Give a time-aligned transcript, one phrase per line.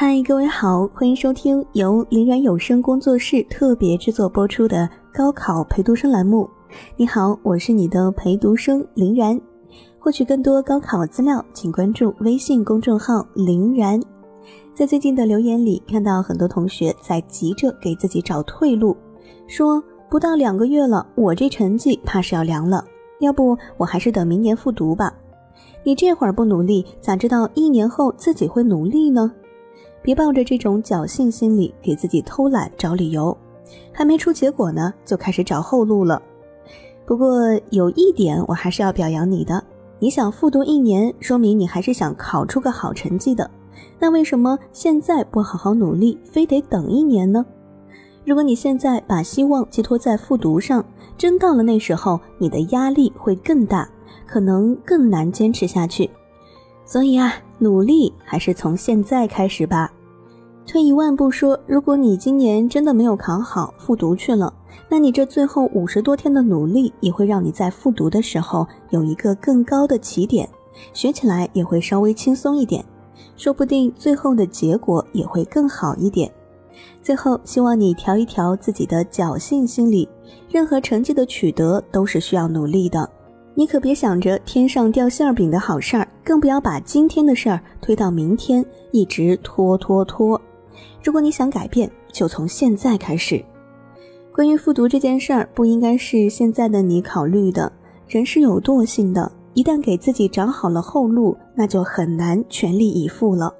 [0.00, 6.48] 嗨，各位好，欢迎收听由林然有声工作室特别制作播出的高考陪读生栏目。
[6.96, 9.36] 你好，我是你的陪读生林然。
[9.98, 14.00] 获取更多高考资料，请关注微信公众号“林然”。
[14.72, 18.96] 在最近的留言里，看到很多同学在急着给自己找退路，
[19.48, 22.84] 说不到两个月了，我这成绩怕是要凉了，
[23.18, 25.12] 要不我还是等明年复读吧。
[25.82, 29.32] 你这会儿不努力，咋知道一年后自己会努力呢？
[30.02, 33.36] 别抱着这种侥幸心理给自己偷懒找理由，
[33.92, 36.20] 还没出结果呢，就开始找后路了。
[37.04, 37.38] 不过
[37.70, 39.62] 有一点我还是要表扬你的，
[39.98, 43.50] 你想复读一年，说明你还是想考出个好成绩的。
[43.98, 47.44] 那为什么现在不好好努力，非得等一年呢？
[48.24, 50.84] 如果你现在把希望寄托在复读上，
[51.16, 53.88] 真到了那时候，你的压力会更大，
[54.26, 56.10] 可能更难坚持下去。
[56.88, 59.92] 所以啊，努力还是从现在开始吧。
[60.66, 64.50] 退一万步说，如果你今年真的没有考好，复读去了，
[64.88, 70.48] 那你这最后五十多天的努力，也会让你在复读的时候有一个更高的起点，
[70.94, 72.82] 学起来也会稍微轻松一点，
[73.36, 76.32] 说不定最后的结果也会更好一点。
[77.02, 80.08] 最后，希望你调一调自己的侥幸心理，
[80.48, 83.10] 任何成绩的取得都是需要努力的，
[83.58, 90.40] 你可别想着天上掉馅饼的好事儿，更不要把今天的事儿推到明天，一直拖拖拖。
[91.02, 93.44] 如果你想改变，就从现在开始。
[94.32, 97.72] 关于复读这件事儿，不应该是现在的你考虑的。
[98.06, 103.52] 人是有惰性的，一旦给自己找好了后路，那就很难全力以赴了。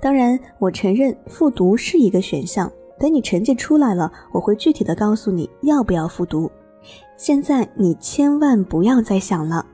[0.00, 2.68] 当然，我承认复读是一个选项。
[2.98, 6.50] 等你成绩出来了，我会具体的告诉你要不要复读。
[7.16, 9.64] 现在你千万不要再想了。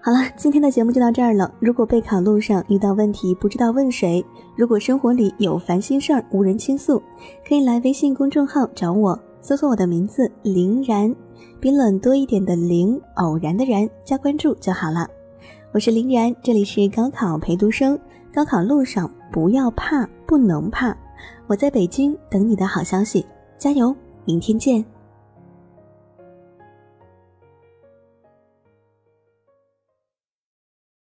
[0.00, 1.52] 好了，今天的节目就到这儿了。
[1.58, 7.02] 如果备考路上遇到问题不知道问谁，如果生活里有烦心事儿无人倾诉，
[7.48, 11.12] 可以来微信公众号找我，搜索我的名字林然，
[11.58, 15.08] 比冷多一点的林，偶然的然，加关注就好了。
[15.72, 17.98] 我是林然，这里是高考陪读生。
[18.32, 20.96] 高考路上不要怕，不能怕，
[21.48, 23.26] 我在北京等你的好消息，
[23.58, 23.92] 加油，
[24.24, 24.84] 明天见。